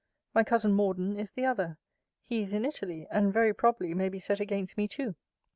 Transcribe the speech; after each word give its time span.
My 0.33 0.43
cousin 0.43 0.73
Morden 0.73 1.15
is 1.15 1.29
the 1.29 1.45
other 1.45 1.77
he 2.23 2.41
is 2.41 2.55
in 2.55 2.65
Italy, 2.65 3.05
and 3.11 3.31
very 3.31 3.53
probably 3.53 3.93
may 3.93 4.09
be 4.09 4.17
set 4.17 4.39
against 4.39 4.75
me 4.75 4.87
too. 4.87 5.13